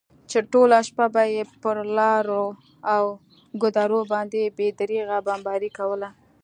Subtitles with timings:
[0.29, 2.45] چې ټوله شپه به یې پر لارو
[2.93, 3.03] او
[3.61, 6.09] ګودرو باندې بې درېغه بمباري کوله.